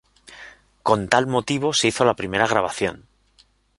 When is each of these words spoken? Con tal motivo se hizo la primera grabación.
Con 0.87 0.99
tal 1.13 1.27
motivo 1.27 1.73
se 1.75 1.89
hizo 1.89 2.05
la 2.05 2.15
primera 2.15 2.47
grabación. 2.47 3.05